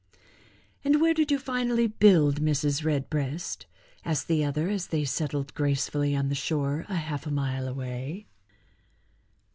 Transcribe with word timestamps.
"And 0.83 0.99
where 0.99 1.13
did 1.13 1.29
you 1.29 1.37
finally 1.37 1.85
build, 1.85 2.41
Mrs. 2.41 2.83
Redbreast?" 2.83 3.67
asked 4.03 4.27
the 4.27 4.43
other 4.43 4.67
as 4.67 4.87
they 4.87 5.05
settled 5.05 5.53
gracefully 5.53 6.15
on 6.15 6.27
the 6.27 6.33
shore 6.33 6.87
a 6.89 6.95
half 6.95 7.27
a 7.27 7.29
mile 7.29 7.67
away. 7.67 8.25